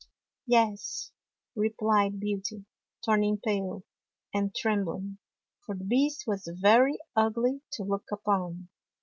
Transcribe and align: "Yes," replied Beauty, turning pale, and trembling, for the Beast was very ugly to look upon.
"Yes," 0.47 1.11
replied 1.55 2.19
Beauty, 2.19 2.65
turning 3.05 3.37
pale, 3.37 3.83
and 4.33 4.51
trembling, 4.55 5.19
for 5.63 5.75
the 5.75 5.83
Beast 5.85 6.23
was 6.25 6.51
very 6.59 6.97
ugly 7.15 7.61
to 7.73 7.83
look 7.83 8.05
upon. 8.11 8.69